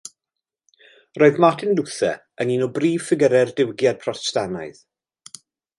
Roedd 1.17 1.37
Martin 1.45 1.75
Luther 1.81 2.15
yn 2.45 2.55
un 2.55 2.67
o 2.67 2.71
brif 2.79 3.07
ffigurau'r 3.11 3.55
Diwygiad 3.61 4.05
Protestannaidd. 4.07 4.85